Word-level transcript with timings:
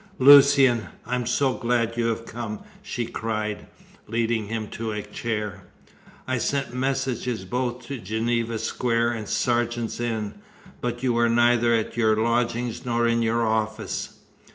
"Lucian, 0.17 0.87
I 1.05 1.13
am 1.13 1.27
so 1.27 1.53
glad 1.53 1.95
you 1.95 2.07
have 2.07 2.25
come!" 2.25 2.63
she 2.81 3.05
cried, 3.05 3.67
leading 4.07 4.47
him 4.47 4.67
to 4.69 4.89
a 4.91 5.03
chair. 5.03 5.61
"I 6.27 6.39
sent 6.39 6.73
messages 6.73 7.45
both 7.45 7.85
to 7.85 7.99
Geneva 7.99 8.57
Square 8.57 9.11
and 9.11 9.27
Sergeant's 9.27 9.99
Inn, 9.99 10.33
but 10.81 11.03
you 11.03 11.13
were 11.13 11.29
neither 11.29 11.75
at 11.75 11.97
your 11.97 12.15
lodgings 12.15 12.83
nor 12.83 13.07
in 13.07 13.21
your 13.21 13.45
office." 13.45 14.15